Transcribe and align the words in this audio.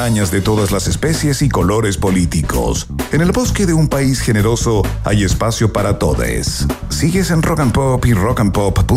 de 0.00 0.40
todas 0.40 0.70
las 0.70 0.88
especies 0.88 1.42
y 1.42 1.50
colores 1.50 1.98
políticos. 1.98 2.86
En 3.12 3.20
el 3.20 3.32
bosque 3.32 3.66
de 3.66 3.74
un 3.74 3.86
país 3.86 4.20
generoso 4.20 4.80
hay 5.04 5.24
espacio 5.24 5.74
para 5.74 5.98
todos. 5.98 6.66
Sigues 6.88 7.30
en 7.30 7.42
Rock 7.42 7.60
and 7.60 7.72
Pop 7.72 8.06
y 8.06 8.14
rockandpop.cl 8.14 8.88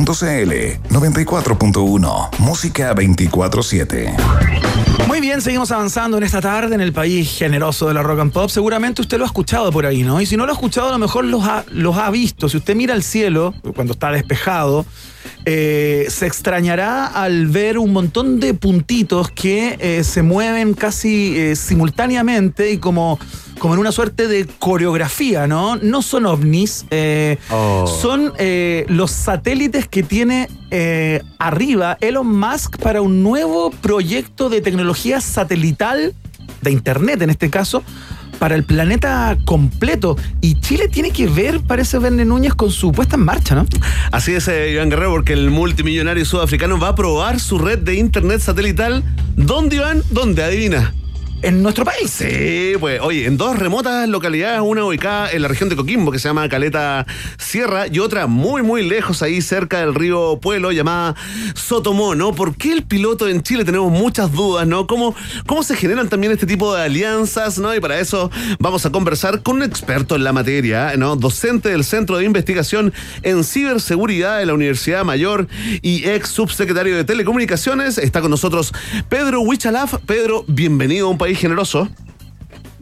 94.1 0.90 2.30
Música 2.40 2.96
24/7. 2.96 4.16
Muy 5.06 5.20
bien, 5.20 5.42
seguimos 5.42 5.74
avanzando 5.74 6.16
en 6.16 6.24
esta 6.24 6.40
tarde 6.40 6.74
en 6.74 6.80
el 6.80 6.94
país 6.94 7.38
generoso 7.38 7.90
de 7.90 7.96
la 7.96 8.02
rock 8.02 8.22
and 8.22 8.32
pop. 8.32 8.50
Seguramente 8.50 9.02
usted 9.02 9.18
lo 9.18 9.26
ha 9.26 9.28
escuchado 9.28 9.74
por 9.74 9.86
ahí, 9.86 10.04
¿no? 10.04 10.22
Y 10.22 10.26
si 10.26 10.38
no 10.38 10.46
lo 10.46 10.54
ha 10.54 10.56
escuchado, 10.56 10.88
a 10.88 10.94
lo 10.94 11.00
mejor 11.00 11.26
los 11.26 11.44
ha, 11.44 11.66
los 11.70 11.98
ha 11.98 12.10
visto. 12.12 12.48
Si 12.48 12.56
usted 12.56 12.78
mira 12.78 12.94
al 12.94 13.04
cielo 13.04 13.54
cuando 13.76 13.92
está 13.92 14.10
despejado, 14.10 14.86
eh, 15.46 16.06
se 16.10 16.26
extrañará 16.26 17.06
al 17.06 17.48
ver 17.48 17.78
un 17.78 17.92
montón 17.94 18.40
de 18.40 18.54
puntitos 18.54 19.30
que 19.32 19.78
eh, 19.80 20.04
se 20.04 20.22
mueven 20.22 20.74
casi 20.74 21.38
eh, 21.38 21.56
simultáneamente 21.56 22.72
y 22.72 22.78
como, 22.78 23.20
como 23.60 23.74
en 23.74 23.80
una 23.80 23.92
suerte 23.92 24.28
de 24.28 24.48
coreografía, 24.60 25.48
¿no? 25.48 25.76
No 25.78 26.02
son 26.02 26.26
ovnis, 26.26 26.86
Oh. 27.50 27.86
son 27.88 28.34
los 28.88 29.12
satélites 29.12 29.88
que 29.88 30.04
tiene 30.04 30.48
arriba 31.40 31.98
Elon 32.02 32.28
Musk 32.28 32.78
para 32.78 33.02
un 33.02 33.24
nuevo 33.24 33.72
proyecto 33.72 34.50
de 34.50 34.62
tecnología 34.62 35.22
satelital, 35.22 36.14
de 36.62 36.72
Internet 36.72 37.22
en 37.22 37.30
este 37.30 37.50
caso, 37.50 37.84
para 38.44 38.56
el 38.56 38.66
planeta 38.66 39.38
completo. 39.46 40.18
Y 40.42 40.60
Chile 40.60 40.90
tiene 40.90 41.12
que 41.12 41.28
ver, 41.28 41.62
parece 41.62 41.98
Verne 41.98 42.26
Núñez, 42.26 42.54
con 42.54 42.72
su 42.72 42.92
puesta 42.92 43.16
en 43.16 43.24
marcha, 43.24 43.56
¿no? 43.56 43.66
Así 44.12 44.34
es, 44.34 44.50
eh, 44.50 44.72
Iván 44.74 44.90
Guerrero, 44.90 45.12
porque 45.12 45.32
el 45.32 45.50
multimillonario 45.50 46.26
sudafricano 46.26 46.78
va 46.78 46.90
a 46.90 46.96
probar 46.96 47.40
su 47.40 47.58
red 47.58 47.80
de 47.80 47.96
internet 47.96 48.42
satelital. 48.42 49.02
¿Dónde, 49.38 49.78
Iván? 49.78 50.04
¿Dónde? 50.10 50.44
Adivina. 50.44 50.94
En 51.44 51.62
nuestro 51.62 51.84
país. 51.84 52.10
Sí, 52.10 52.72
pues, 52.80 53.02
oye, 53.02 53.26
en 53.26 53.36
dos 53.36 53.60
remotas 53.60 54.08
localidades, 54.08 54.62
una 54.62 54.86
ubicada 54.86 55.30
en 55.30 55.42
la 55.42 55.50
región 55.50 55.68
de 55.68 55.76
Coquimbo, 55.76 56.10
que 56.10 56.18
se 56.18 56.30
llama 56.30 56.48
Caleta 56.48 57.06
Sierra, 57.38 57.88
y 57.88 58.00
otra 58.00 58.28
muy, 58.28 58.62
muy 58.62 58.82
lejos, 58.82 59.22
ahí 59.22 59.42
cerca 59.42 59.82
del 59.82 59.94
río 59.94 60.40
Pueblo, 60.42 60.72
llamada 60.72 61.16
Sotomó, 61.54 62.16
¿no? 62.16 62.34
¿Por 62.34 62.56
qué 62.56 62.72
el 62.72 62.84
piloto 62.84 63.28
en 63.28 63.44
Chile? 63.44 63.66
Tenemos 63.66 63.92
muchas 63.92 64.32
dudas, 64.32 64.66
¿no? 64.66 64.88
¿Cómo, 64.88 65.16
cómo 65.46 65.64
se 65.64 65.76
generan 65.76 66.08
también 66.08 66.32
este 66.32 66.46
tipo 66.46 66.74
de 66.74 66.82
alianzas, 66.82 67.60
¿no? 67.60 67.76
Y 67.76 67.82
para 67.82 68.00
eso 68.00 68.32
vamos 68.60 68.86
a 68.86 68.92
conversar 68.94 69.44
con 69.44 69.58
un 69.58 69.64
experto 69.64 70.16
en 70.16 70.24
la 70.24 70.32
materia, 70.32 70.96
¿no? 70.96 71.18
Docente 71.18 71.68
del 71.68 71.84
Centro 71.84 72.20
de 72.20 72.24
Investigación 72.24 72.94
en 73.22 73.44
Ciberseguridad 73.44 74.40
de 74.40 74.46
la 74.46 74.54
Universidad 74.54 75.04
Mayor 75.04 75.50
y 75.82 76.08
ex 76.08 76.30
subsecretario 76.30 76.96
de 76.96 77.04
Telecomunicaciones. 77.04 77.98
Está 77.98 78.22
con 78.22 78.32
nosotros 78.32 78.72
Pedro 79.10 79.42
Huichalaf. 79.42 79.96
Pedro, 80.06 80.46
bienvenido 80.48 81.08
a 81.08 81.10
un 81.10 81.18
país 81.18 81.33
generoso. 81.36 81.88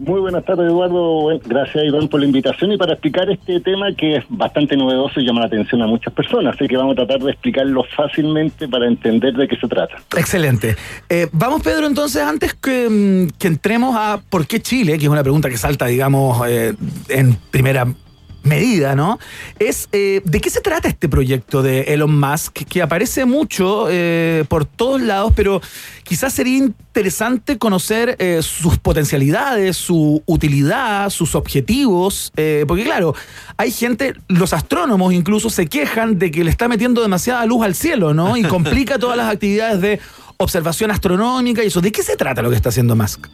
Muy 0.02 0.20
buenas 0.20 0.44
tardes, 0.46 0.66
Eduardo. 0.66 1.28
Gracias, 1.46 1.86
Iván, 1.86 2.08
por 2.08 2.22
la 2.22 2.26
invitación 2.26 2.72
y 2.72 2.78
para 2.78 2.94
explicar 2.94 3.30
este 3.30 3.60
tema 3.60 3.94
que 3.96 4.16
es 4.16 4.24
bastante 4.30 4.76
novedoso 4.76 5.20
y 5.20 5.26
llama 5.26 5.42
la 5.42 5.46
atención 5.46 5.80
a 5.84 5.86
muchas 5.86 6.12
personas. 6.12 6.56
Así 6.56 6.68
que 6.68 6.76
vamos 6.76 6.94
a 6.94 7.06
tratar 7.06 7.20
de 7.20 7.30
explicarlo 7.30 7.84
fácilmente 7.96 8.68
para 8.68 8.88
entender 8.88 9.36
de 9.36 9.48
qué 9.48 9.56
se 9.58 9.68
trata. 9.68 9.98
Excelente. 10.18 10.76
Eh, 11.08 11.28
vamos, 11.32 11.62
Pedro, 11.62 11.86
entonces, 11.86 12.24
antes 12.24 12.56
que, 12.56 12.90
mm, 12.90 13.38
que 13.38 13.48
entremos 13.48 13.96
a 13.96 14.20
por 14.28 14.48
qué 14.48 14.60
Chile, 14.60 14.98
que 14.98 15.06
es 15.06 15.12
una 15.12 15.22
pregunta 15.22 15.50
que 15.50 15.58
salta, 15.58 15.86
digamos, 15.86 16.42
eh, 16.48 16.74
en 17.10 17.36
primera 17.52 17.86
medida, 18.44 18.96
¿no? 18.96 19.20
Es 19.60 19.88
eh, 19.92 20.22
de 20.26 20.42
qué 20.42 20.50
se 20.50 20.62
trata 20.62 20.88
este 20.88 21.08
proyecto 21.08 21.62
de 21.62 21.82
Elon 21.82 22.20
Musk, 22.20 22.54
que 22.54 22.82
aparece 22.82 23.26
mucho 23.26 23.88
eh, 23.90 24.46
por 24.48 24.66
todos 24.66 25.02
lados, 25.02 25.34
pero 25.36 25.62
quizás 26.04 26.34
sería 26.34 26.58
interesante 26.58 27.58
conocer 27.58 28.16
eh, 28.20 28.42
sus 28.42 28.78
potencialidades, 28.78 29.78
su 29.78 30.24
utilidad, 30.26 31.10
sus 31.10 31.36
objetivos, 31.36 32.32
porque 32.68 32.84
claro, 32.84 33.14
hay 33.58 33.72
gente, 33.72 34.14
los 34.28 34.54
astrónomos 34.54 35.14
incluso 35.14 35.50
se 35.50 35.68
quejan 35.68 36.18
de 36.18 36.32
que 36.32 36.44
le 36.44 36.50
está 36.50 36.68
metiendo 36.68 37.02
demasiada 37.02 37.46
luz 37.46 37.64
al 37.64 37.76
cielo, 37.76 38.14
¿no? 38.14 38.36
Y 38.38 38.44
complica 38.44 38.98
todas 38.98 39.18
las 39.18 39.32
actividades 39.32 39.82
de 39.82 40.00
observación 40.38 40.92
astronómica 40.92 41.64
y 41.64 41.68
eso. 41.68 41.82
¿De 41.82 41.92
qué 41.92 42.04
se 42.04 42.18
trata 42.18 42.42
lo 42.42 42.50
que 42.50 42.56
está 42.56 42.70
haciendo 42.70 42.96
Musk? 42.96 43.28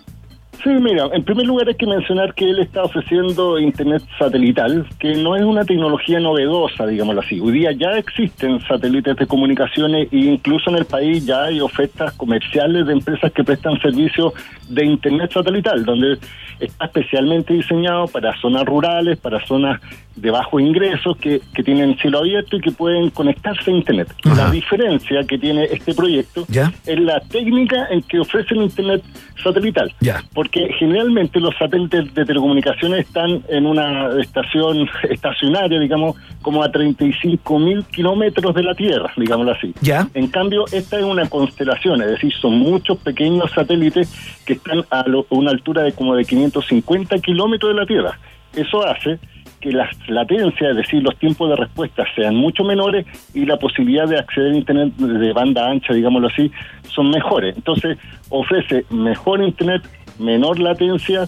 Sí, 0.64 0.70
mira, 0.70 1.08
en 1.14 1.24
primer 1.24 1.46
lugar 1.46 1.68
hay 1.68 1.76
que 1.76 1.86
mencionar 1.86 2.34
que 2.34 2.50
él 2.50 2.60
está 2.60 2.84
ofreciendo 2.84 3.60
Internet 3.60 4.02
satelital, 4.18 4.88
que 5.00 5.14
no 5.16 5.36
es 5.36 5.44
una 5.44 5.64
tecnología 5.64 6.20
novedosa, 6.20 6.88
digámoslo 6.88 7.22
así. 7.22 7.40
Hoy 7.40 7.60
día 7.60 7.72
ya 7.74 7.98
existen 7.98 8.60
satélites 8.62 9.16
de 9.18 9.28
comunicaciones 9.28 10.08
e 10.12 10.18
incluso 10.18 10.72
en 10.72 10.78
el 10.78 10.86
país 10.86 11.26
ya 11.26 11.44
hay 11.44 11.62
ofertas 11.62 12.14
comerciales 12.14 12.88
de 12.88 12.94
empresas 12.94 13.32
que 13.32 13.44
prestan 13.44 13.80
servicios 13.80 14.34
de 14.68 14.86
Internet 14.86 15.32
satelital, 15.32 15.86
donde 15.86 16.18
está 16.60 16.86
especialmente 16.86 17.54
diseñado 17.54 18.08
para 18.08 18.36
zonas 18.42 18.66
rurales, 18.66 19.20
para 19.20 19.46
zonas 19.46 19.80
de 20.18 20.32
bajos 20.32 20.62
ingresos 20.62 21.16
que, 21.18 21.42
que 21.56 21.64
tienen 21.64 21.98
cielo 22.00 22.20
abierto 22.20 22.58
y 22.58 22.62
que 22.62 22.72
pueden 22.72 23.10
conectarse 23.12 23.72
a 23.72 23.74
Internet. 23.76 24.08
La 24.26 24.50
diferencia 24.52 25.24
que 25.24 25.38
tiene 25.38 25.66
este 25.66 25.94
proyecto 25.94 26.46
¿Ya? 26.50 26.74
es 26.86 27.00
la 27.00 27.20
técnica 27.22 27.88
en 27.92 28.02
que 28.02 28.20
ofrecen 28.20 28.62
Internet 28.62 29.04
satelital. 29.44 29.94
Ya. 30.02 30.24
Porque 30.34 30.70
generalmente 30.80 31.40
los 31.40 31.56
satélites 31.58 32.14
de 32.14 32.26
telecomunicaciones 32.26 33.06
están 33.06 33.44
en 33.48 33.66
una 33.66 34.10
estación 34.20 34.90
estacionaria, 35.10 35.80
digamos, 35.80 36.16
como 36.42 36.64
a 36.64 36.72
35 36.72 37.60
mil 37.60 37.84
kilómetros 37.86 38.54
de 38.56 38.64
la 38.64 38.74
Tierra, 38.74 39.12
digámoslo 39.16 39.52
así. 39.54 39.74
¿Ya? 39.82 40.08
En 40.14 40.28
cambio, 40.28 40.66
esta 40.72 40.98
es 40.98 41.04
una 41.06 41.30
constelación, 41.30 42.02
es 42.02 42.08
decir, 42.10 42.34
son 42.42 42.58
muchos 42.58 42.98
pequeños 43.00 43.52
satélites 43.52 44.12
que 44.46 44.54
están 44.54 44.84
a 44.90 45.08
lo- 45.08 45.26
una 45.30 45.52
altura 45.52 45.84
de 45.84 45.92
como 45.94 46.16
de 46.16 46.26
550 46.26 47.20
kilómetros 47.20 47.74
de 47.74 47.80
la 47.80 47.86
Tierra. 47.86 48.20
Eso 48.56 48.84
hace 48.86 49.20
que 49.60 49.72
las 49.72 49.90
latencias, 50.08 50.72
es 50.72 50.78
decir, 50.78 51.04
los 51.04 51.18
tiempos 51.18 51.50
de 51.50 51.56
respuesta 51.56 52.04
sean 52.16 52.36
mucho 52.36 52.64
menores 52.64 53.06
y 53.34 53.46
la 53.46 53.58
posibilidad 53.58 54.08
de 54.08 54.18
acceder 54.18 54.54
a 54.54 54.58
Internet 54.58 54.94
de 54.96 55.34
banda 55.34 55.70
ancha, 55.70 55.94
digámoslo 55.94 56.28
así, 56.28 56.52
son 56.94 57.10
mejores. 57.10 57.56
Entonces, 57.56 57.98
ofrece 58.30 58.86
mejor 58.90 59.42
Internet, 59.42 59.84
menor 60.20 60.60
latencia, 60.60 61.28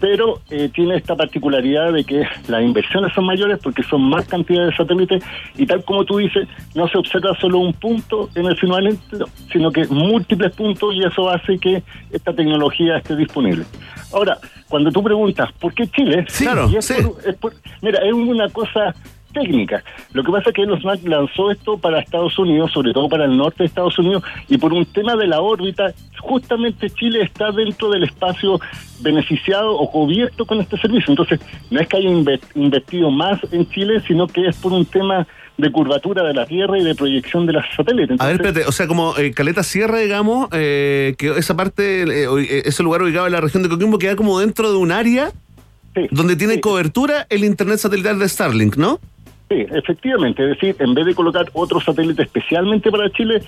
pero 0.00 0.40
eh, 0.50 0.68
tiene 0.72 0.96
esta 0.96 1.16
particularidad 1.16 1.92
de 1.92 2.04
que 2.04 2.22
las 2.48 2.62
inversiones 2.62 3.12
son 3.14 3.24
mayores 3.26 3.58
porque 3.62 3.82
son 3.82 4.02
más 4.02 4.26
cantidades 4.28 4.70
de 4.70 4.76
satélites 4.76 5.24
y 5.56 5.66
tal 5.66 5.84
como 5.84 6.04
tú 6.04 6.18
dices, 6.18 6.46
no 6.74 6.86
se 6.88 6.98
observa 6.98 7.36
solo 7.40 7.58
un 7.58 7.72
punto 7.72 8.30
en 8.34 8.46
el 8.46 8.56
firmamento, 8.56 9.26
sino 9.52 9.70
que 9.72 9.86
múltiples 9.88 10.54
puntos 10.54 10.94
y 10.94 11.02
eso 11.04 11.28
hace 11.28 11.58
que 11.58 11.82
esta 12.12 12.32
tecnología 12.32 12.98
esté 12.98 13.16
disponible. 13.16 13.64
Ahora, 14.12 14.38
cuando 14.68 14.90
tú 14.92 15.02
preguntas, 15.02 15.50
¿por 15.58 15.74
qué 15.74 15.86
Chile? 15.88 16.24
Sí, 16.28 16.44
claro, 16.44 16.68
Y 16.70 16.76
es 16.76 16.84
sí. 16.86 16.94
por- 17.02 17.28
es 17.28 17.34
por- 17.36 17.54
mira, 17.82 17.98
es 18.06 18.12
una 18.12 18.48
cosa 18.50 18.94
técnica. 19.32 19.82
Lo 20.12 20.22
que 20.24 20.32
pasa 20.32 20.50
es 20.50 20.54
que 20.54 20.62
Elon 20.62 20.80
Musk 20.82 21.06
lanzó 21.06 21.50
esto 21.50 21.78
para 21.78 22.00
Estados 22.00 22.38
Unidos, 22.38 22.72
sobre 22.72 22.92
todo 22.92 23.08
para 23.08 23.24
el 23.24 23.36
norte 23.36 23.58
de 23.60 23.66
Estados 23.66 23.98
Unidos, 23.98 24.22
y 24.48 24.58
por 24.58 24.72
un 24.72 24.84
tema 24.86 25.16
de 25.16 25.26
la 25.26 25.40
órbita, 25.40 25.92
justamente 26.20 26.90
Chile 26.90 27.22
está 27.22 27.52
dentro 27.52 27.90
del 27.90 28.04
espacio 28.04 28.60
beneficiado 29.00 29.76
o 29.76 29.90
cubierto 29.90 30.44
con 30.44 30.60
este 30.60 30.76
servicio. 30.78 31.12
Entonces, 31.12 31.40
no 31.70 31.80
es 31.80 31.88
que 31.88 31.96
haya 31.98 32.10
inve- 32.10 32.40
invertido 32.54 33.10
más 33.10 33.40
en 33.52 33.68
Chile, 33.70 34.02
sino 34.06 34.26
que 34.26 34.46
es 34.46 34.56
por 34.56 34.72
un 34.72 34.84
tema 34.84 35.26
de 35.56 35.72
curvatura 35.72 36.22
de 36.22 36.34
la 36.34 36.46
Tierra 36.46 36.78
y 36.78 36.84
de 36.84 36.94
proyección 36.94 37.44
de 37.44 37.52
las 37.52 37.64
satélites. 37.74 38.20
A 38.20 38.26
ver, 38.26 38.34
espérate, 38.36 38.64
o 38.64 38.70
sea, 38.70 38.86
como 38.86 39.16
eh, 39.18 39.32
Caleta 39.32 39.64
Sierra, 39.64 39.98
digamos, 39.98 40.48
eh, 40.52 41.16
que 41.18 41.30
esa 41.30 41.56
parte, 41.56 42.02
eh, 42.02 42.28
eh, 42.48 42.62
ese 42.64 42.84
lugar 42.84 43.02
ubicado 43.02 43.26
en 43.26 43.32
la 43.32 43.40
región 43.40 43.64
de 43.64 43.68
Coquimbo 43.68 43.98
queda 43.98 44.14
como 44.14 44.38
dentro 44.38 44.70
de 44.70 44.78
un 44.78 44.92
área 44.92 45.32
sí, 45.96 46.06
donde 46.12 46.36
tiene 46.36 46.54
sí. 46.54 46.60
cobertura 46.60 47.26
el 47.28 47.42
internet 47.42 47.78
satelital 47.78 48.20
de 48.20 48.28
Starlink, 48.28 48.76
¿no? 48.76 49.00
Sí, 49.50 49.66
efectivamente. 49.70 50.42
Es 50.42 50.50
decir, 50.50 50.76
en 50.78 50.94
vez 50.94 51.06
de 51.06 51.14
colocar 51.14 51.46
otro 51.54 51.80
satélite 51.80 52.22
especialmente 52.22 52.90
para 52.90 53.10
Chile, 53.10 53.42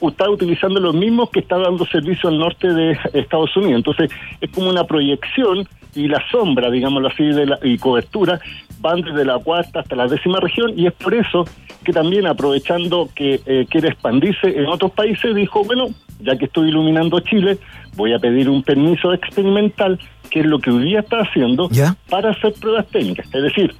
está 0.00 0.28
utilizando 0.28 0.80
los 0.80 0.94
mismos 0.94 1.30
que 1.30 1.40
está 1.40 1.58
dando 1.58 1.86
servicio 1.86 2.28
al 2.28 2.38
norte 2.38 2.68
de 2.68 2.98
Estados 3.12 3.56
Unidos. 3.56 3.76
Entonces, 3.76 4.10
es 4.40 4.50
como 4.50 4.68
una 4.68 4.84
proyección 4.84 5.66
y 5.94 6.08
la 6.08 6.20
sombra, 6.30 6.70
digámoslo 6.70 7.08
así, 7.08 7.24
de 7.24 7.46
la, 7.46 7.58
y 7.62 7.78
cobertura 7.78 8.40
van 8.80 9.00
desde 9.02 9.24
la 9.24 9.38
cuarta 9.38 9.80
hasta 9.80 9.94
la 9.96 10.08
décima 10.08 10.40
región 10.40 10.72
y 10.76 10.86
es 10.86 10.92
por 10.92 11.14
eso 11.14 11.44
que 11.84 11.92
también 11.92 12.26
aprovechando 12.26 13.08
que 13.14 13.40
eh, 13.46 13.66
quiere 13.70 13.88
expandirse 13.88 14.58
en 14.58 14.66
otros 14.66 14.90
países, 14.92 15.34
dijo, 15.34 15.62
bueno, 15.64 15.88
ya 16.20 16.36
que 16.36 16.46
estoy 16.46 16.68
iluminando 16.68 17.20
Chile, 17.20 17.58
voy 17.94 18.12
a 18.12 18.18
pedir 18.18 18.48
un 18.48 18.62
permiso 18.62 19.12
experimental, 19.12 19.98
que 20.30 20.40
es 20.40 20.46
lo 20.46 20.58
que 20.58 20.70
hoy 20.70 20.84
día 20.84 21.00
está 21.00 21.18
haciendo, 21.18 21.68
¿Ya? 21.70 21.94
para 22.08 22.30
hacer 22.30 22.54
pruebas 22.54 22.86
técnicas. 22.88 23.26
Es 23.26 23.42
decir, 23.42 23.74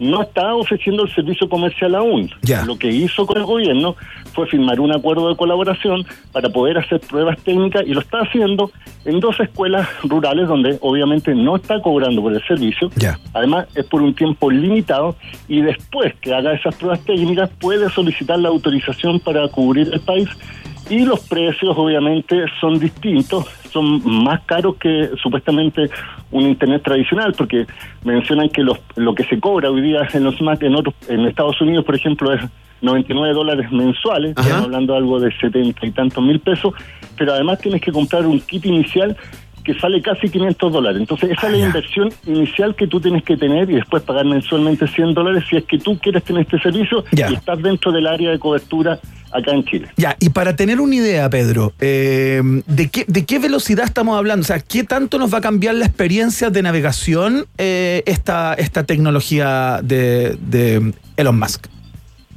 no 0.00 0.22
está 0.22 0.54
ofreciendo 0.54 1.04
el 1.04 1.14
servicio 1.14 1.48
comercial 1.48 1.94
aún. 1.94 2.30
Lo 2.64 2.76
que 2.76 2.88
hizo 2.88 3.26
con 3.26 3.36
el 3.36 3.44
gobierno 3.44 3.94
fue 4.32 4.46
firmar 4.46 4.80
un 4.80 4.92
acuerdo 4.92 5.28
de 5.28 5.36
colaboración 5.36 6.04
para 6.32 6.48
poder 6.48 6.78
hacer 6.78 7.00
pruebas 7.00 7.38
técnicas 7.42 7.82
y 7.86 7.92
lo 7.92 8.00
está 8.00 8.20
haciendo 8.20 8.72
en 9.04 9.20
dos 9.20 9.38
escuelas 9.38 9.86
rurales 10.02 10.48
donde 10.48 10.78
obviamente 10.80 11.34
no 11.34 11.56
está 11.56 11.80
cobrando 11.80 12.22
por 12.22 12.32
el 12.32 12.42
servicio. 12.46 12.90
Además 13.34 13.66
es 13.74 13.84
por 13.84 14.00
un 14.02 14.14
tiempo 14.14 14.50
limitado 14.50 15.16
y 15.48 15.60
después 15.60 16.14
que 16.20 16.34
haga 16.34 16.54
esas 16.54 16.74
pruebas 16.74 17.04
técnicas 17.04 17.50
puede 17.60 17.90
solicitar 17.90 18.38
la 18.38 18.48
autorización 18.48 19.20
para 19.20 19.46
cubrir 19.48 19.90
el 19.92 20.00
país 20.00 20.28
Y 20.90 21.04
los 21.06 21.20
precios 21.20 21.72
obviamente 21.78 22.44
son 22.60 22.78
distintos, 22.78 23.46
son 23.72 24.02
más 24.24 24.40
caros 24.44 24.74
que 24.76 25.10
supuestamente 25.22 25.88
un 26.32 26.42
internet 26.42 26.82
tradicional, 26.82 27.32
porque 27.38 27.64
mencionan 28.04 28.48
que 28.48 28.62
los, 28.62 28.78
lo 28.96 29.14
que 29.14 29.22
se 29.24 29.38
cobra 29.38 29.70
hoy 29.70 29.80
día 29.82 30.06
en 30.12 30.24
los 30.24 30.40
Mac 30.42 30.62
en, 30.62 30.74
otros, 30.74 30.94
en 31.08 31.20
Estados 31.26 31.60
Unidos, 31.60 31.84
por 31.84 31.94
ejemplo, 31.94 32.32
es 32.32 32.40
99 32.82 33.34
dólares 33.34 33.70
mensuales, 33.70 34.30
estamos 34.30 34.64
hablando 34.64 34.94
de 34.94 34.98
algo 34.98 35.20
de 35.20 35.30
70 35.38 35.86
y 35.86 35.90
tantos 35.92 36.24
mil 36.24 36.40
pesos, 36.40 36.74
pero 37.16 37.34
además 37.34 37.58
tienes 37.60 37.80
que 37.80 37.92
comprar 37.92 38.26
un 38.26 38.40
kit 38.40 38.66
inicial 38.66 39.16
que 39.62 39.74
sale 39.78 40.00
casi 40.00 40.30
500 40.30 40.72
dólares. 40.72 40.98
Entonces, 41.00 41.30
esa 41.30 41.46
Ah, 41.46 41.50
es 41.50 41.52
la 41.52 41.58
ya. 41.58 41.66
inversión 41.66 42.08
inicial 42.26 42.74
que 42.74 42.86
tú 42.86 42.98
tienes 42.98 43.22
que 43.22 43.36
tener 43.36 43.70
y 43.70 43.74
después 43.74 44.02
pagar 44.02 44.24
mensualmente 44.24 44.86
100 44.88 45.12
dólares 45.12 45.44
si 45.50 45.56
es 45.56 45.64
que 45.66 45.78
tú 45.78 45.98
quieres 45.98 46.24
tener 46.24 46.42
este 46.42 46.58
servicio 46.58 47.04
y 47.12 47.20
estás 47.34 47.60
dentro 47.62 47.92
del 47.92 48.06
área 48.06 48.30
de 48.30 48.38
cobertura 48.38 48.98
acá 49.32 49.52
en 49.52 49.64
Chile. 49.64 49.88
Ya, 49.96 50.16
y 50.20 50.30
para 50.30 50.56
tener 50.56 50.80
una 50.80 50.94
idea, 50.94 51.28
Pedro, 51.30 51.72
eh, 51.80 52.42
¿de, 52.66 52.88
qué, 52.88 53.04
¿de 53.06 53.24
qué 53.24 53.38
velocidad 53.38 53.84
estamos 53.84 54.16
hablando? 54.16 54.42
O 54.42 54.46
sea, 54.46 54.60
¿qué 54.60 54.84
tanto 54.84 55.18
nos 55.18 55.32
va 55.32 55.38
a 55.38 55.40
cambiar 55.40 55.74
la 55.74 55.86
experiencia 55.86 56.50
de 56.50 56.62
navegación 56.62 57.46
eh, 57.58 58.02
esta, 58.06 58.54
esta 58.54 58.84
tecnología 58.84 59.80
de, 59.82 60.36
de 60.40 60.92
Elon 61.16 61.38
Musk? 61.38 61.66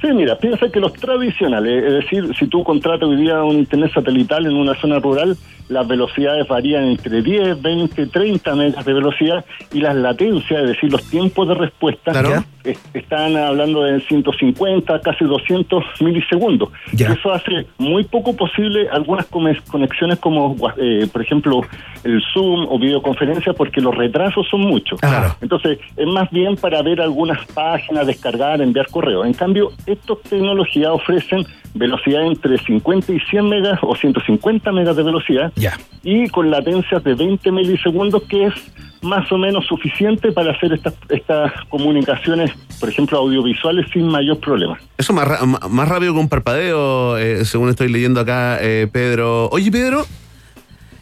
Sí, 0.04 0.12
mira, 0.12 0.36
piensa 0.36 0.68
que 0.68 0.80
los 0.80 0.92
tradicionales, 0.92 1.82
es 1.82 1.92
decir, 1.92 2.30
si 2.38 2.46
tú 2.46 2.62
contratas 2.62 3.08
hoy 3.08 3.16
día 3.16 3.42
un 3.42 3.56
internet 3.56 3.90
satelital 3.94 4.44
en 4.44 4.52
una 4.54 4.74
zona 4.74 4.98
rural, 4.98 5.34
las 5.68 5.86
velocidades 5.88 6.46
varían 6.46 6.84
entre 6.84 7.22
10, 7.22 7.60
20, 7.62 8.06
30 8.06 8.54
megas 8.54 8.84
de 8.84 8.92
velocidad 8.92 9.44
y 9.72 9.80
las 9.80 9.94
latencias, 9.96 10.62
es 10.62 10.68
decir, 10.68 10.92
los 10.92 11.02
tiempos 11.10 11.48
de 11.48 11.54
respuesta, 11.54 12.12
Claro. 12.12 12.44
están 12.92 13.36
hablando 13.36 13.82
de 13.84 14.00
150, 14.00 15.00
casi 15.00 15.24
200 15.24 15.84
milisegundos. 16.00 16.70
Ya. 16.92 17.12
Eso 17.12 17.32
hace 17.32 17.66
muy 17.78 18.04
poco 18.04 18.34
posible 18.36 18.88
algunas 18.90 19.26
conexiones 19.26 20.18
como, 20.18 20.56
eh, 20.76 21.06
por 21.12 21.22
ejemplo, 21.22 21.60
el 22.04 22.22
Zoom 22.32 22.66
o 22.68 22.78
videoconferencia, 22.78 23.52
porque 23.52 23.80
los 23.80 23.94
retrasos 23.94 24.46
son 24.50 24.62
muchos. 24.62 25.00
Claro. 25.00 25.34
Entonces, 25.40 25.78
es 25.96 26.06
más 26.06 26.30
bien 26.30 26.56
para 26.56 26.82
ver 26.82 27.00
algunas 27.00 27.44
páginas, 27.52 28.06
descargar, 28.06 28.60
enviar 28.60 28.86
correo. 28.90 29.24
En 29.24 29.32
cambio, 29.32 29.70
estas 29.86 30.18
tecnologías 30.28 30.90
ofrecen 30.90 31.44
velocidad 31.74 32.22
entre 32.24 32.56
50 32.58 33.12
y 33.12 33.20
100 33.20 33.48
megas 33.48 33.78
o 33.82 33.94
150 33.96 34.70
megas 34.72 34.96
de 34.96 35.02
velocidad 35.02 35.52
Ya. 35.56 35.76
y 36.02 36.28
con 36.28 36.50
latencias 36.50 37.02
de 37.02 37.14
20 37.14 37.50
milisegundos, 37.50 38.22
que 38.24 38.46
es 38.46 38.54
más 39.02 39.30
o 39.32 39.36
menos 39.36 39.66
suficiente 39.66 40.32
para 40.32 40.52
hacer 40.52 40.72
estas, 40.72 40.94
estas 41.10 41.52
comunicaciones, 41.68 42.52
por 42.80 42.88
ejemplo, 42.88 43.18
audiovisuales 43.18 43.86
sin 43.92 44.06
mayor 44.08 44.38
problema. 44.40 44.78
Eso 44.96 45.12
más, 45.12 45.26
ra- 45.28 45.44
más 45.44 45.88
rápido 45.88 46.14
que 46.14 46.20
un 46.20 46.28
parpadeo, 46.28 47.18
eh, 47.18 47.44
según 47.44 47.68
estoy 47.68 47.88
leyendo 47.92 48.20
acá, 48.20 48.58
eh, 48.62 48.88
Pedro. 48.90 49.48
Oye, 49.50 49.70
Pedro, 49.70 50.06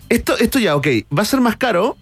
esto, 0.09 0.37
esto 0.39 0.59
ya, 0.59 0.75
ok, 0.77 0.87
va 1.17 1.23
a 1.23 1.27
ser 1.27 1.41
más 1.41 1.57
caro, 1.57 1.97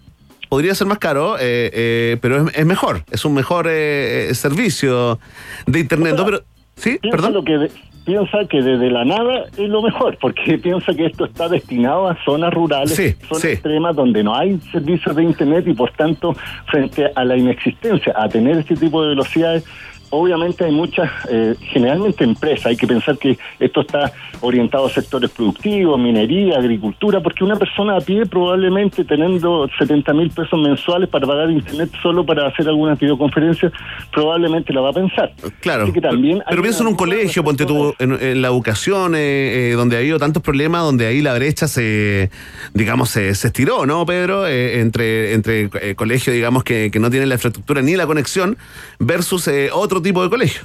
podría 0.49 0.73
ser 0.75 0.87
más 0.87 0.97
caro, 0.97 1.37
eh, 1.37 1.69
eh, 1.73 2.17
pero 2.21 2.47
es, 2.47 2.57
es 2.57 2.65
mejor, 2.65 3.03
es 3.11 3.23
un 3.25 3.33
mejor 3.33 3.67
eh, 3.67 4.29
eh, 4.29 4.35
servicio 4.35 5.19
de 5.67 5.79
Internet. 5.79 6.15
¿no? 6.17 6.25
Pero, 6.25 6.41
¿Sí? 6.75 6.97
¿Perdón? 7.11 7.33
lo 7.33 7.43
que 7.43 7.57
de- 7.57 7.71
piensa 8.05 8.45
que 8.49 8.61
desde 8.61 8.89
la 8.89 9.05
nada 9.05 9.45
es 9.57 9.69
lo 9.69 9.81
mejor, 9.81 10.17
porque 10.19 10.57
piensa 10.63 10.93
que 10.93 11.05
esto 11.05 11.25
está 11.25 11.47
destinado 11.49 12.07
a 12.07 12.17
zonas 12.23 12.53
rurales, 12.53 12.95
Sí, 12.95 13.13
zonas 13.27 13.41
sí. 13.41 13.47
extremas 13.49 13.95
donde 13.95 14.23
no 14.23 14.35
hay 14.35 14.59
servicios 14.71 15.15
de 15.15 15.23
Internet 15.23 15.65
y 15.67 15.73
por 15.73 15.91
tanto, 15.91 16.33
frente 16.67 17.11
a 17.15 17.23
la 17.23 17.37
inexistencia, 17.37 18.13
a 18.15 18.27
tener 18.29 18.57
este 18.57 18.75
tipo 18.75 19.01
de 19.03 19.09
velocidades, 19.09 19.65
obviamente 20.11 20.65
hay 20.65 20.71
muchas, 20.71 21.09
eh, 21.29 21.55
generalmente 21.61 22.23
empresas, 22.23 22.67
hay 22.67 22.77
que 22.77 22.87
pensar 22.87 23.17
que 23.17 23.37
esto 23.59 23.81
está 23.81 24.13
orientado 24.41 24.85
a 24.85 24.89
sectores 24.89 25.29
productivos, 25.31 25.99
minería, 25.99 26.57
agricultura, 26.57 27.21
porque 27.21 27.43
una 27.43 27.55
persona 27.55 27.97
a 27.97 28.01
pie 28.01 28.25
probablemente 28.25 29.03
teniendo 29.03 29.67
70 29.77 30.13
mil 30.13 30.29
pesos 30.29 30.59
mensuales 30.59 31.09
para 31.09 31.27
pagar 31.27 31.49
Internet 31.49 31.91
solo 32.01 32.25
para 32.25 32.47
hacer 32.47 32.67
algunas 32.67 32.99
videoconferencias, 32.99 33.71
probablemente 34.11 34.73
la 34.73 34.81
va 34.81 34.89
a 34.89 34.93
pensar. 34.93 35.33
Claro, 35.59 35.83
Así 35.83 35.91
que 35.91 36.01
también 36.01 36.41
pero 36.47 36.61
pienso 36.61 36.83
en 36.83 36.87
un 36.87 36.95
colegio, 36.95 37.43
ponte 37.43 37.65
tú, 37.65 37.93
en, 37.99 38.11
en 38.21 38.41
la 38.41 38.49
educación, 38.49 39.15
eh, 39.15 39.71
eh, 39.71 39.73
donde 39.75 39.95
ha 39.95 39.99
habido 39.99 40.19
tantos 40.19 40.43
problemas, 40.43 40.83
donde 40.83 41.07
ahí 41.07 41.21
la 41.21 41.33
brecha 41.33 41.67
se, 41.67 42.29
digamos, 42.73 43.09
se, 43.09 43.33
se 43.35 43.47
estiró, 43.47 43.85
¿no, 43.85 44.05
Pedro? 44.05 44.47
Eh, 44.47 44.79
entre 44.79 45.33
entre 45.33 45.69
eh, 45.81 45.95
colegios, 45.95 46.33
digamos, 46.33 46.63
que, 46.63 46.89
que 46.91 46.99
no 46.99 47.09
tienen 47.09 47.29
la 47.29 47.35
infraestructura 47.35 47.81
ni 47.81 47.95
la 47.95 48.05
conexión, 48.05 48.57
versus 48.99 49.47
eh, 49.47 49.69
otro 50.01 50.09
tipo 50.09 50.23
de 50.23 50.29
colegio. 50.29 50.63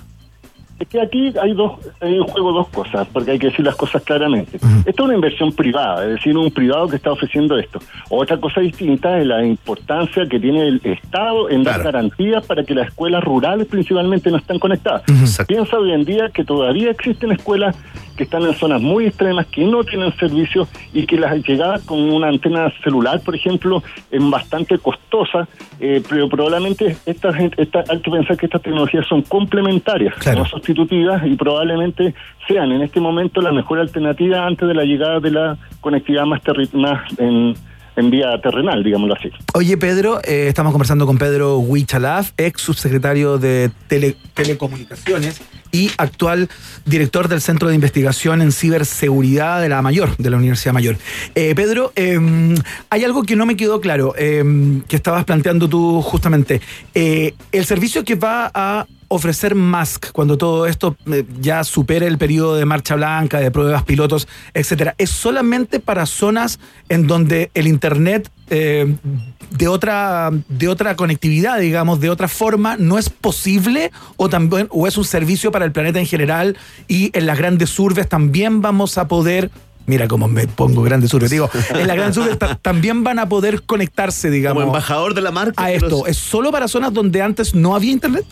Es 0.79 0.89
que 0.89 1.01
aquí 1.01 1.33
hay 1.41 1.55
dos, 1.55 1.81
hay 2.03 2.17
en 2.17 2.25
juego 2.25 2.53
dos 2.53 2.69
cosas, 2.69 3.09
porque 3.11 3.31
hay 3.31 3.39
que 3.39 3.47
decir 3.47 3.65
las 3.65 3.77
cosas 3.77 4.03
claramente. 4.03 4.59
Esto 4.85 4.91
es 4.91 5.01
una 5.01 5.15
inversión 5.15 5.51
privada, 5.53 6.05
es 6.05 6.17
decir, 6.17 6.37
un 6.37 6.51
privado 6.51 6.87
que 6.87 6.97
está 6.97 7.13
ofreciendo 7.13 7.57
esto. 7.57 7.79
Otra 8.11 8.39
cosa 8.39 8.61
distinta 8.61 9.19
es 9.19 9.27
la 9.27 9.43
importancia 9.43 10.27
que 10.27 10.39
tiene 10.39 10.69
el 10.69 10.81
Estado 10.85 11.49
en 11.49 11.65
dar 11.65 11.83
garantías 11.83 12.47
para 12.47 12.63
que 12.63 12.75
las 12.75 12.89
escuelas 12.89 13.25
rurales 13.25 13.67
principalmente 13.69 14.31
no 14.31 14.37
están 14.37 14.59
conectadas. 14.59 15.03
Piensa 15.49 15.79
hoy 15.79 15.93
en 15.93 16.05
día 16.05 16.29
que 16.29 16.45
todavía 16.45 16.91
existen 16.91 17.33
escuelas 17.33 17.75
que 18.17 18.25
están 18.25 18.43
en 18.43 18.55
zonas 18.55 18.81
muy 18.83 19.07
extremas, 19.07 19.47
que 19.47 19.65
no 19.65 19.85
tienen 19.85 20.13
servicios 20.17 20.69
y 20.93 21.07
que 21.07 21.17
las 21.17 21.37
llegadas 21.47 21.83
con 21.83 22.01
una 22.01 22.29
antena 22.29 22.73
celular, 22.83 23.21
por 23.21 23.37
ejemplo, 23.37 23.83
es 24.11 24.31
bastante 24.31 24.79
costosa, 24.79 25.47
eh, 25.79 26.03
pero 26.09 26.29
probablemente 26.29 26.97
esta, 27.07 27.33
gente- 27.33 27.63
esta, 27.63 27.85
hay 27.89 28.01
que 28.01 28.11
pensar 28.11 28.37
que 28.37 28.47
estas 28.47 28.63
tecnologías 28.63 29.07
son 29.07 29.23
complementarias, 29.23 30.15
Claro. 30.17 30.41
no 30.41 30.45
sustitutivas 30.47 31.23
y 31.27 31.37
probablemente 31.37 32.15
sean 32.49 32.73
en 32.73 32.83
este 32.83 33.01
momento 33.01 33.41
la 33.41 33.53
mejor 33.53 33.79
alternativa 33.79 34.47
antes 34.47 34.67
de 34.67 34.75
la 34.75 34.85
llegada 34.85 35.21
de 35.21 35.31
la 35.31 35.59
conectividad 35.81 36.25
más, 36.25 36.43
terri- 36.43 36.73
más 36.73 37.03
en, 37.19 37.55
en 37.97 38.11
vía 38.11 38.41
terrenal, 38.41 38.83
digámoslo 38.85 39.15
así. 39.15 39.31
Oye, 39.55 39.77
Pedro, 39.77 40.19
eh, 40.25 40.47
estamos 40.49 40.73
conversando 40.73 41.07
con 41.07 41.19
Pedro 41.19 41.59
Huichalaf, 41.59 42.33
ex 42.37 42.61
subsecretario 42.63 43.39
de 43.39 43.71
Tele- 43.89 44.17
Telecomunicaciones 44.35 45.43
y 45.73 45.91
actual 45.99 46.49
director 46.85 47.29
del 47.29 47.41
Centro 47.41 47.69
de 47.69 47.75
Investigación 47.75 48.43
en 48.43 48.53
Ciberseguridad 48.53 49.61
de 49.61 49.69
la 49.69 49.83
Mayor, 49.83 50.17
de 50.17 50.31
la 50.31 50.37
Universidad 50.37 50.73
Mayor. 50.73 50.97
Eh, 51.35 51.55
Pedro, 51.55 51.93
eh, 51.97 52.19
hay 52.91 53.05
algo 53.05 53.23
que 53.23 53.37
no 53.37 53.47
me 53.47 53.57
quedó 53.57 53.81
claro, 53.81 54.15
eh, 54.17 54.81
que 54.89 54.97
estabas 54.97 55.25
planteando 55.25 55.69
tú 55.69 56.03
justamente. 56.03 56.61
Eh, 56.95 57.35
el 57.53 57.65
servicio 57.67 58.05
que 58.05 58.15
va 58.15 58.51
a 58.55 58.87
ofrecer 59.09 59.55
Musk 59.55 60.11
cuando 60.13 60.37
todo 60.37 60.67
esto 60.67 60.97
eh, 61.07 61.25
ya 61.41 61.65
supere 61.65 62.07
el 62.07 62.19
periodo 62.19 62.57
de 62.57 62.65
marcha 62.65 62.97
blanca, 62.97 63.39
de 63.39 63.51
pruebas 63.51 63.85
pilotos, 63.85 64.27
etcétera, 64.55 64.95
es 64.99 65.11
solamente 65.11 65.81
para 65.81 66.07
zonas 66.07 66.59
en 66.89 67.07
donde 67.07 67.51
el 67.55 67.69
internet 67.69 68.31
eh, 68.51 68.95
de 69.51 69.69
otra 69.69 70.31
de 70.49 70.69
otra 70.69 70.97
conectividad, 70.97 71.59
digamos, 71.59 72.01
de 72.01 72.11
otra 72.11 72.29
forma 72.29 72.77
no 72.77 72.99
es 72.99 73.09
posible 73.11 73.91
o 74.17 74.29
también 74.29 74.69
o 74.71 74.87
es 74.87 74.97
un 74.99 75.05
servicio 75.05 75.51
para 75.53 75.65
el 75.65 75.73
planeta 75.73 75.99
en 75.99 76.07
general 76.07 76.57
y 76.89 77.11
en 77.17 77.27
las 77.27 77.39
grandes 77.39 77.79
urbes 77.79 78.09
también 78.09 78.61
vamos 78.63 78.99
a 78.99 79.09
poder 79.09 79.51
Mira 79.89 80.09
cómo 80.09 80.27
me 80.27 80.49
pongo 80.49 80.83
grandes 80.83 81.15
urbes. 81.15 81.31
Digo, 81.31 81.49
en 81.75 81.87
las 81.87 81.97
grandes 81.97 82.17
urbes 82.17 82.37
ta- 82.39 82.57
también 82.57 83.05
van 83.05 83.21
a 83.21 83.29
poder 83.29 83.63
conectarse, 83.63 84.31
digamos, 84.31 84.63
Como 84.65 84.73
embajador 84.75 85.15
de 85.15 85.21
la 85.23 85.31
marca. 85.31 85.63
a 85.63 85.71
esto. 85.71 86.09
¿Es 86.09 86.17
solo 86.17 86.51
para 86.51 86.67
zonas 86.67 86.93
donde 86.93 87.23
antes 87.23 87.55
no 87.55 87.77
había 87.77 87.93
internet? 87.93 88.25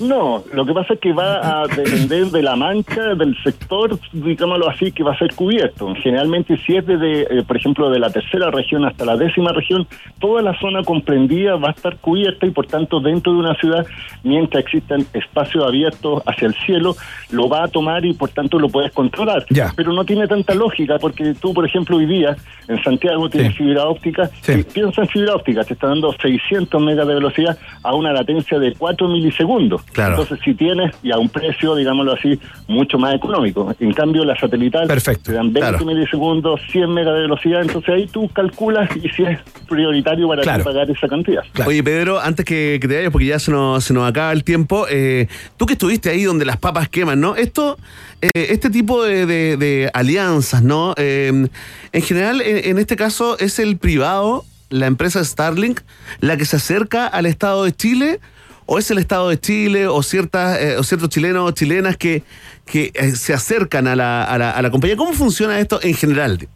No, 0.00 0.42
lo 0.52 0.66
que 0.66 0.72
pasa 0.72 0.94
es 0.94 1.00
que 1.00 1.12
va 1.12 1.62
a 1.62 1.66
depender 1.68 2.26
de 2.26 2.42
la 2.42 2.56
mancha 2.56 3.14
del 3.14 3.36
sector, 3.42 3.98
digámoslo 4.12 4.68
así, 4.68 4.90
que 4.92 5.02
va 5.04 5.12
a 5.12 5.18
ser 5.18 5.34
cubierto. 5.34 5.94
Generalmente, 6.02 6.56
si 6.66 6.76
es 6.76 6.84
desde, 6.86 7.22
eh, 7.38 7.42
por 7.46 7.56
ejemplo, 7.56 7.90
de 7.90 7.98
la 8.00 8.10
tercera 8.10 8.50
región 8.50 8.84
hasta 8.84 9.04
la 9.04 9.16
décima 9.16 9.52
región, 9.52 9.86
toda 10.18 10.42
la 10.42 10.58
zona 10.58 10.82
comprendida 10.82 11.56
va 11.56 11.68
a 11.68 11.72
estar 11.72 11.96
cubierta 11.98 12.46
y, 12.46 12.50
por 12.50 12.66
tanto, 12.66 12.98
dentro 13.00 13.32
de 13.32 13.38
una 13.38 13.54
ciudad, 13.54 13.86
mientras 14.24 14.64
existan 14.64 15.06
espacios 15.12 15.64
abiertos 15.64 16.22
hacia 16.26 16.48
el 16.48 16.54
cielo, 16.66 16.96
lo 17.30 17.48
va 17.48 17.64
a 17.64 17.68
tomar 17.68 18.04
y, 18.04 18.14
por 18.14 18.30
tanto, 18.30 18.58
lo 18.58 18.68
puedes 18.68 18.92
controlar. 18.92 19.44
Ya. 19.50 19.72
Pero 19.76 19.92
no 19.92 20.04
tiene 20.04 20.26
tanta 20.26 20.54
lógica 20.54 20.98
porque 20.98 21.34
tú, 21.40 21.54
por 21.54 21.64
ejemplo, 21.66 21.96
hoy 21.98 22.06
día 22.06 22.36
en 22.68 22.82
Santiago 22.82 23.28
tienes 23.28 23.52
Sí. 23.52 23.58
fibra 23.58 23.86
óptica. 23.86 24.28
Sí. 24.40 24.64
piensa 24.72 25.02
en 25.02 25.08
fibra 25.08 25.34
óptica, 25.36 25.62
te 25.64 25.74
está 25.74 25.88
dando 25.88 26.12
600 26.20 26.80
megas 26.82 27.06
de 27.06 27.14
velocidad 27.14 27.56
a 27.82 27.94
una 27.94 28.12
latencia 28.12 28.58
de 28.58 28.72
4 28.72 29.06
milisegundos. 29.08 29.82
Claro. 29.92 30.12
Entonces, 30.20 30.40
si 30.44 30.54
tienes, 30.54 30.92
y 31.04 31.12
a 31.12 31.18
un 31.18 31.28
precio, 31.28 31.74
digámoslo 31.76 32.12
así, 32.14 32.38
mucho 32.66 32.98
más 32.98 33.14
económico. 33.14 33.72
En 33.78 33.92
cambio, 33.92 34.24
la 34.24 34.36
satelital 34.36 34.88
Perfecto, 34.88 35.24
te 35.30 35.32
dan 35.34 35.52
20 35.52 35.60
claro. 35.60 35.84
milisegundos, 35.84 36.60
100 36.72 36.90
megas 36.92 37.14
de 37.14 37.20
velocidad. 37.20 37.62
Entonces, 37.62 37.94
ahí 37.94 38.06
tú 38.08 38.28
calculas 38.30 38.88
y 38.96 39.08
si 39.10 39.22
es 39.22 39.38
prioritario 39.68 40.26
para 40.28 40.42
ti 40.42 40.46
Claro. 40.48 40.64
pagar 40.64 40.90
esa 40.90 41.06
cantidad. 41.08 41.42
Claro. 41.52 41.68
Oye, 41.70 41.82
Pedro, 41.84 42.20
antes 42.20 42.44
que, 42.44 42.78
que 42.80 42.88
te 42.88 42.96
vayas, 42.96 43.10
porque 43.12 43.26
ya 43.26 43.38
se 43.38 43.50
nos, 43.52 43.84
se 43.84 43.94
nos 43.94 44.08
acaba 44.08 44.32
el 44.32 44.42
tiempo, 44.42 44.86
eh, 44.90 45.28
tú 45.56 45.66
que 45.66 45.74
estuviste 45.74 46.10
ahí 46.10 46.24
donde 46.24 46.44
las 46.44 46.56
papas 46.56 46.88
queman, 46.88 47.20
¿no? 47.20 47.36
Esto, 47.36 47.78
eh, 48.20 48.30
este 48.34 48.70
tipo 48.70 49.02
de, 49.04 49.26
de- 49.26 49.56
de 49.56 49.90
alianzas, 49.94 50.62
¿no? 50.62 50.94
Eh, 50.96 51.46
en 51.92 52.02
general, 52.02 52.40
en, 52.40 52.68
en 52.70 52.78
este 52.78 52.96
caso, 52.96 53.38
¿es 53.38 53.58
el 53.60 53.76
privado, 53.78 54.44
la 54.70 54.86
empresa 54.86 55.22
Starlink, 55.24 55.80
la 56.20 56.36
que 56.36 56.44
se 56.46 56.56
acerca 56.56 57.06
al 57.06 57.26
Estado 57.26 57.62
de 57.64 57.72
Chile? 57.72 58.18
O 58.66 58.78
es 58.78 58.90
el 58.90 58.98
Estado 58.98 59.28
de 59.28 59.38
Chile 59.38 59.86
o 59.86 60.02
ciertas 60.02 60.60
eh, 60.60 60.76
o 60.76 60.82
ciertos 60.82 61.08
chilenos 61.08 61.48
o 61.48 61.52
chilenas 61.52 61.96
que, 61.96 62.22
que 62.64 62.90
eh, 62.94 63.14
se 63.16 63.34
acercan 63.34 63.86
a 63.86 63.96
la, 63.96 64.24
a, 64.24 64.38
la, 64.38 64.50
a 64.50 64.62
la 64.62 64.70
compañía. 64.70 64.96
¿Cómo 64.96 65.12
funciona 65.12 65.58
esto 65.58 65.80
en 65.82 65.94
general? 65.94 66.48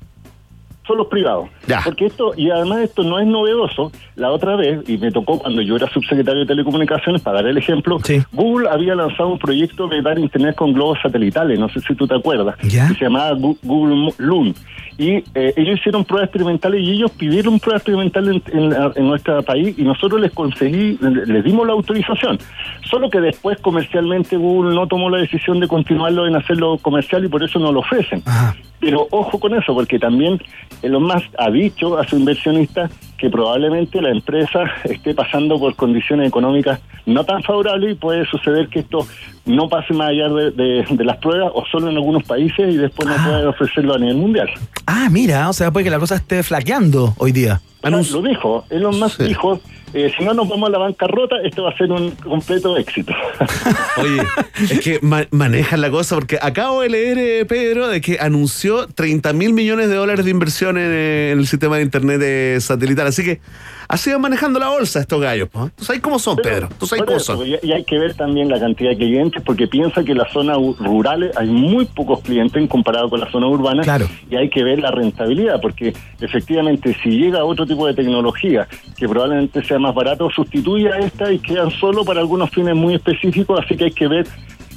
Son 0.89 0.97
los 0.99 1.07
privados. 1.07 1.49
Ya. 1.69 1.83
Porque 1.85 2.07
esto, 2.07 2.33
y 2.37 2.51
además 2.51 2.79
esto 2.81 3.05
no 3.05 3.21
es 3.21 3.27
novedoso, 3.29 3.93
la 4.17 4.33
otra 4.33 4.57
vez, 4.57 4.81
y 4.89 4.99
me 4.99 5.13
tocó 5.13 5.39
cuando 5.39 5.63
yo 5.63 5.77
era 5.77 5.89
subsecretario 5.91 6.41
de 6.41 6.47
Telecomunicaciones, 6.47 7.23
para 7.23 7.37
dar 7.43 7.47
el 7.47 7.59
ejemplo, 7.59 7.99
Sí. 8.03 8.21
Google 8.33 8.69
había 8.69 8.97
lanzado 8.97 9.29
un 9.29 9.39
proyecto 9.39 9.87
de 9.87 10.03
dar 10.03 10.19
internet 10.19 10.57
con 10.57 10.73
globos 10.73 10.99
satelitales, 11.01 11.59
no 11.61 11.69
sé 11.69 11.79
si 11.81 11.95
tú 11.95 12.09
te 12.09 12.17
acuerdas, 12.17 12.57
Ya. 12.63 12.89
que 12.89 12.95
se 12.95 13.05
llamaba 13.05 13.37
Google 13.63 14.13
Loon. 14.19 14.55
Y 14.97 15.11
eh, 15.35 15.55
ellos 15.57 15.79
hicieron 15.79 16.05
pruebas 16.05 16.27
experimentales 16.29 16.83
y 16.83 16.91
ellos 16.91 17.13
pidieron 17.13 17.61
pruebas 17.61 17.83
experimentales 17.83 18.43
en, 18.53 18.73
en 18.73 18.89
en 18.97 19.07
nuestro 19.07 19.41
país 19.45 19.79
y 19.79 19.83
nosotros 19.83 20.21
les 20.21 20.33
conseguí, 20.33 20.99
les 21.01 21.45
dimos 21.45 21.65
la 21.67 21.75
autorización. 21.75 22.39
Solo 22.91 23.09
que 23.11 23.21
después 23.21 23.59
comercialmente 23.61 24.37
Google 24.37 24.75
no 24.75 24.89
tomó 24.89 25.09
la 25.11 25.19
decisión 25.19 25.61
de 25.61 25.69
continuarlo 25.69 26.27
en 26.27 26.35
hacerlo 26.35 26.79
comercial 26.79 27.25
y 27.25 27.29
por 27.29 27.43
eso 27.45 27.61
no 27.61 27.71
lo 27.71 27.81
ofrecen. 27.81 28.23
Ajá. 28.27 28.57
Pero 28.81 29.09
ojo 29.11 29.41
con 29.41 29.55
eso, 29.55 29.75
porque 29.75 29.99
también 29.99 30.41
Elon 30.83 31.03
Musk 31.03 31.27
ha 31.39 31.51
dicho 31.51 31.99
a 31.99 32.07
su 32.07 32.17
inversionista 32.17 32.89
que 33.17 33.29
probablemente 33.29 34.01
la 34.01 34.11
empresa 34.11 34.61
esté 34.85 35.15
pasando 35.15 35.59
por 35.59 35.75
condiciones 35.75 36.29
económicas 36.29 36.79
no 37.05 37.25
tan 37.25 37.43
favorables 37.43 37.93
y 37.93 37.95
puede 37.97 38.25
suceder 38.27 38.69
que 38.69 38.81
esto 38.81 39.07
no 39.47 39.69
pase 39.69 39.93
más 39.95 40.11
allá 40.11 40.29
de, 40.29 40.51
de- 40.53 40.85
de 40.89 41.05
las 41.05 41.17
pruebas 41.17 41.51
o 41.55 41.65
solo 41.73 41.89
en 41.91 41.97
algunos 41.97 42.23
países 42.23 42.73
y 42.73 42.77
después 42.77 43.09
no 43.09 43.15
Ah. 43.19 43.25
puede 43.27 43.47
ofrecerlo 43.47 43.95
a 43.95 43.99
nivel 43.99 44.17
mundial. 44.19 44.49
Ah, 44.87 45.09
mira, 45.11 45.49
o 45.49 45.53
sea, 45.53 45.71
puede 45.73 45.85
que 45.85 45.91
la 45.91 45.99
cosa 45.99 46.15
esté 46.17 46.43
flaqueando 46.45 47.15
hoy 47.19 47.33
día. 47.33 47.61
Lo 47.83 48.23
dijo, 48.23 48.65
Elon 48.71 48.99
Musk 49.01 49.23
Sí. 49.23 49.29
dijo, 49.29 49.61
eh, 49.95 50.13
si 50.17 50.25
no 50.25 50.35
nos 50.35 50.49
vamos 50.49 50.69
a 50.69 50.73
la 50.73 50.79
bancarrota, 50.79 51.37
esto 51.43 51.63
va 51.65 51.71
a 51.71 51.77
ser 51.77 51.91
un 51.91 52.11
completo 52.13 52.77
éxito. 52.77 53.13
Oye, 53.97 54.23
es 54.71 54.81
que 54.81 54.99
ma- 55.03 55.27
manejan 55.31 55.81
la 55.81 55.91
cosa 55.91 56.15
porque 56.17 56.39
acabo 56.41 56.83
de 56.83 56.91
leer, 56.91 57.19
eh, 57.19 57.45
Pedro, 57.47 57.89
de 57.89 58.01
que 58.01 58.19
anunció 58.21 58.87
30 58.87 59.33
mil 59.33 59.53
millones 59.53 59.89
de 59.89 59.95
dólares 59.97 60.25
de 60.25 60.31
inversión 60.31 60.77
en, 60.77 60.91
eh, 60.91 61.31
en 61.33 61.39
el 61.39 61.47
sistema 61.47 61.77
de 61.77 61.83
internet 61.83 62.21
eh, 62.23 62.59
satelital. 62.61 63.07
Así 63.07 63.25
que 63.25 63.41
así 63.89 64.11
van 64.13 64.21
manejando 64.21 64.59
la 64.59 64.69
bolsa 64.69 65.01
estos 65.01 65.21
gallos. 65.21 65.49
¿no? 65.55 65.71
Tú 65.75 65.85
sabes 65.85 66.03
cómo 66.03 66.19
son, 66.19 66.37
Pedro. 66.37 66.69
Tú 66.79 66.87
sabes 66.87 67.05
cómo 67.05 67.19
son. 67.19 67.47
Y, 67.47 67.73
hay 67.73 67.85
que 67.85 67.99
ver 67.99 68.15
también 68.15 68.49
la 68.49 68.61
cantidad 68.61 68.91
de 68.91 68.97
clientes, 68.97 69.43
porque 69.45 69.67
piensa 69.67 70.05
que 70.05 70.13
en 70.13 70.19
las 70.19 70.33
zonas 70.33 70.59
rurales 70.79 71.37
hay 71.37 71.49
muy 71.49 71.87
pocos 71.87 72.21
clientes 72.21 72.57
en 72.61 72.69
comparado 72.69 73.09
con 73.09 73.21
las 73.21 73.31
zonas 73.31 73.51
urbanas. 73.51 73.85
Claro. 73.85 74.07
Y 74.31 74.37
hay 74.37 74.51
que 74.51 74.63
ver 74.63 74.79
la 74.81 74.91
rentabilidad, 74.91 75.61
porque 75.61 75.95
efectivamente 76.21 76.97
si 77.03 77.11
llega 77.11 77.45
otro 77.45 77.67
tipo 77.67 77.87
de 77.87 77.95
tecnología 77.95 78.69
que 78.97 79.09
probablemente 79.09 79.65
sea 79.65 79.78
más 79.79 79.95
barato, 79.95 80.29
sustituye 80.31 80.91
a 80.93 80.99
esta 80.99 81.33
y 81.33 81.39
quedan 81.39 81.71
solo 81.71 82.05
para 82.05 82.21
algunos 82.21 82.51
fines 82.51 82.75
muy 82.75 82.95
específicos, 82.95 83.61
así 83.65 83.77
que 83.77 83.85
hay 83.85 83.91
que 83.93 84.09
ver 84.09 84.27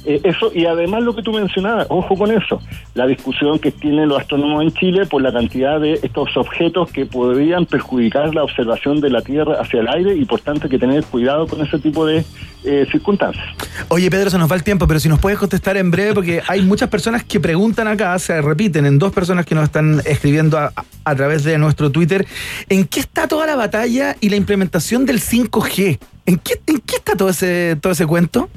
eh, 0.04 0.20
eso 0.24 0.50
y 0.54 0.66
además 0.66 1.02
lo 1.02 1.14
que 1.14 1.22
tú 1.22 1.32
mencionabas, 1.32 1.86
ojo 1.88 2.16
con 2.16 2.30
eso, 2.30 2.60
la 2.94 3.06
discusión 3.06 3.58
que 3.58 3.70
tienen 3.70 4.08
los 4.08 4.20
astrónomos 4.20 4.62
en 4.62 4.72
Chile 4.72 5.06
por 5.06 5.22
la 5.22 5.32
cantidad 5.32 5.80
de 5.80 5.94
estos 6.02 6.36
objetos 6.36 6.90
que 6.90 7.06
podrían 7.06 7.66
perjudicar 7.66 8.34
la 8.34 8.42
observación 8.42 9.00
de 9.00 9.10
la 9.10 9.22
Tierra 9.22 9.60
hacia 9.60 9.80
el 9.80 9.88
aire 9.88 10.14
y 10.14 10.24
por 10.24 10.40
tanto 10.40 10.64
hay 10.64 10.70
que 10.70 10.78
tener 10.78 11.04
cuidado 11.04 11.46
con 11.46 11.60
ese 11.60 11.78
tipo 11.78 12.04
de 12.04 12.24
eh, 12.64 12.86
circunstancias. 12.90 13.44
Oye, 13.88 14.10
Pedro, 14.10 14.30
se 14.30 14.38
nos 14.38 14.50
va 14.50 14.56
el 14.56 14.64
tiempo, 14.64 14.86
pero 14.86 14.98
si 15.00 15.08
nos 15.08 15.20
puedes 15.20 15.38
contestar 15.38 15.76
en 15.76 15.90
breve, 15.90 16.14
porque 16.14 16.42
hay 16.48 16.62
muchas 16.62 16.88
personas 16.88 17.24
que 17.24 17.40
preguntan 17.40 17.86
acá, 17.86 18.18
se 18.18 18.40
repiten 18.40 18.86
en 18.86 18.98
dos 18.98 19.12
personas 19.12 19.46
que 19.46 19.54
nos 19.54 19.64
están 19.64 20.00
escribiendo 20.04 20.58
a, 20.58 20.72
a 21.04 21.14
través 21.14 21.44
de 21.44 21.58
nuestro 21.58 21.90
Twitter, 21.90 22.26
¿en 22.68 22.86
qué 22.86 23.00
está 23.00 23.28
toda 23.28 23.46
la 23.46 23.56
batalla 23.56 24.16
y 24.20 24.28
la 24.30 24.36
implementación 24.36 25.06
del 25.06 25.20
5G? 25.20 25.98
¿En 26.26 26.38
qué, 26.38 26.60
en 26.66 26.78
qué 26.78 26.96
está 26.96 27.16
todo 27.16 27.28
ese, 27.28 27.76
todo 27.80 27.92
ese 27.92 28.06
cuento? 28.06 28.48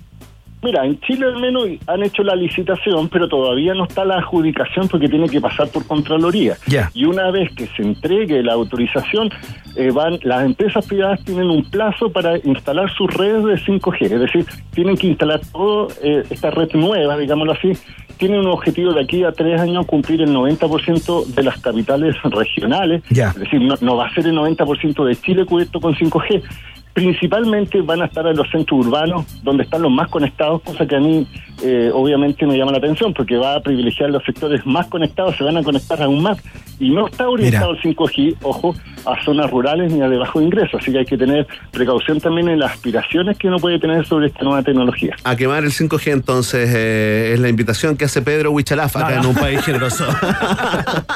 Mira, 0.65 0.83
en 0.85 0.99
Chile 1.01 1.27
al 1.27 1.39
menos 1.39 1.63
han 1.85 2.03
hecho 2.03 2.23
la 2.23 2.35
licitación, 2.35 3.07
pero 3.07 3.27
todavía 3.29 3.73
no 3.75 3.85
está 3.85 4.03
la 4.03 4.15
adjudicación 4.17 4.87
porque 4.87 5.07
tiene 5.07 5.29
que 5.29 5.39
pasar 5.39 5.69
por 5.69 5.85
Contraloría. 5.85 6.57
Ya. 6.67 6.89
Y 6.95 7.05
una 7.05 7.29
vez 7.29 7.53
que 7.53 7.67
se 7.67 7.83
entregue 7.83 8.41
la 8.41 8.53
autorización, 8.53 9.29
eh, 9.75 9.91
van 9.91 10.17
las 10.23 10.43
empresas 10.43 10.85
privadas 10.87 11.23
tienen 11.23 11.49
un 11.51 11.63
plazo 11.69 12.11
para 12.11 12.37
instalar 12.39 12.91
sus 12.95 13.13
redes 13.13 13.43
de 13.45 13.57
5G, 13.63 14.01
es 14.11 14.19
decir, 14.19 14.45
tienen 14.73 14.97
que 14.97 15.07
instalar 15.07 15.39
toda 15.53 15.87
esta 16.01 16.49
red 16.49 16.69
nueva, 16.73 17.15
digámoslo 17.17 17.53
así, 17.53 17.71
tienen 18.17 18.39
un 18.39 18.47
objetivo 18.47 18.93
de 18.93 19.01
aquí 19.03 19.23
a 19.23 19.31
tres 19.31 19.59
años 19.61 19.85
cumplir 19.85 20.21
el 20.21 20.33
90% 20.33 21.25
de 21.35 21.43
las 21.43 21.59
capitales 21.61 22.15
regionales, 22.23 23.03
Ya. 23.09 23.29
es 23.29 23.35
decir, 23.35 23.61
no, 23.61 23.75
no 23.81 23.97
va 23.97 24.07
a 24.07 24.13
ser 24.13 24.25
el 24.25 24.35
90% 24.35 25.05
de 25.05 25.15
Chile 25.17 25.45
cubierto 25.45 25.79
con 25.79 25.93
5G. 25.93 26.41
Principalmente 26.95 27.81
van 27.81 28.01
a 28.01 28.05
estar 28.05 28.25
en 28.25 28.37
los 28.37 28.49
centros 28.49 28.87
urbanos, 28.87 29.25
donde 29.43 29.63
están 29.63 29.81
los 29.81 29.91
más 29.91 30.07
conectados, 30.07 30.61
cosa 30.61 30.87
que 30.87 30.95
a 30.95 30.99
mí 31.01 31.27
eh, 31.61 31.91
obviamente 31.93 32.47
me 32.47 32.57
llama 32.57 32.71
la 32.71 32.77
atención, 32.77 33.13
porque 33.13 33.35
va 33.35 33.55
a 33.55 33.59
privilegiar 33.59 34.09
los 34.11 34.23
sectores 34.23 34.65
más 34.65 34.87
conectados, 34.87 35.35
se 35.35 35.43
van 35.43 35.57
a 35.57 35.63
conectar 35.63 36.01
aún 36.01 36.23
más. 36.23 36.41
Y 36.79 36.91
no 36.91 37.07
está 37.07 37.27
orientado 37.27 37.73
el 37.73 37.81
5G, 37.81 38.37
ojo, 38.41 38.73
a 39.05 39.23
zonas 39.23 39.49
rurales 39.51 39.91
ni 39.91 40.01
a 40.01 40.09
de 40.09 40.17
bajo 40.17 40.41
ingreso, 40.41 40.77
así 40.77 40.91
que 40.91 40.99
hay 40.99 41.05
que 41.05 41.17
tener 41.17 41.47
precaución 41.71 42.19
también 42.19 42.49
en 42.49 42.59
las 42.59 42.71
aspiraciones 42.73 43.37
que 43.37 43.47
uno 43.47 43.59
puede 43.59 43.79
tener 43.79 44.05
sobre 44.05 44.27
esta 44.27 44.43
nueva 44.43 44.63
tecnología. 44.63 45.15
A 45.23 45.35
quemar 45.35 45.63
el 45.63 45.71
5G, 45.71 46.11
entonces, 46.11 46.69
eh, 46.73 47.31
es 47.33 47.39
la 47.39 47.49
invitación 47.49 47.97
que 47.97 48.05
hace 48.05 48.21
Pedro 48.21 48.51
Huichalaf 48.51 48.95
acá 48.97 49.09
No, 49.09 49.15
no. 49.15 49.21
en 49.21 49.27
un 49.29 49.35
país 49.35 49.61
generoso. 49.63 50.05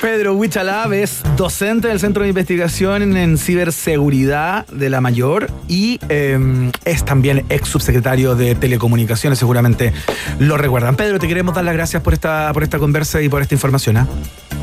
Pedro 0.00 0.34
Huichalab 0.34 0.92
es 0.92 1.22
docente 1.36 1.88
del 1.88 2.00
Centro 2.00 2.22
de 2.22 2.28
Investigación 2.28 3.16
en 3.16 3.38
Ciberseguridad 3.38 4.66
de 4.68 4.90
la 4.90 5.00
Mayor 5.00 5.48
y 5.68 5.98
eh, 6.08 6.70
es 6.84 7.04
también 7.04 7.44
ex 7.48 7.68
subsecretario 7.68 8.34
de 8.34 8.54
Telecomunicaciones, 8.54 9.38
seguramente 9.38 9.92
lo 10.38 10.56
recuerdan. 10.56 10.96
Pedro, 10.96 11.18
te 11.18 11.28
queremos 11.28 11.54
dar 11.54 11.64
las 11.64 11.74
gracias 11.74 12.02
por 12.02 12.12
esta, 12.12 12.50
por 12.52 12.62
esta 12.62 12.78
conversa 12.78 13.20
y 13.22 13.28
por 13.28 13.42
esta 13.42 13.54
información. 13.54 13.96
¿ah? 13.96 14.06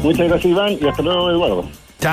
Muchas 0.03 0.27
gracias 0.27 0.51
Iván 0.51 0.77
y 0.79 0.87
hasta 0.87 1.01
luego 1.01 1.29
Eduardo. 1.29 1.65